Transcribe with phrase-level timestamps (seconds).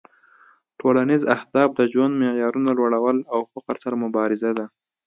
[0.79, 4.65] ټولنیز اهداف د ژوند معیارونو لوړول او فقر سره مبارزه ده